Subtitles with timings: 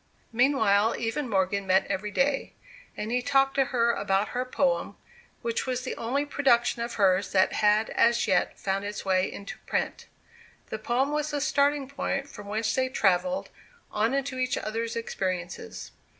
[0.31, 2.53] Meanwhile Eve and Morgan met every day;
[2.97, 4.97] and he talked to her about her poem,
[5.43, 9.59] which was the only production of hers that had as yet found its way into
[9.67, 10.07] print.
[10.71, 13.51] The poem was the starting point from whence they travelled
[13.91, 15.91] on into each other's experiences.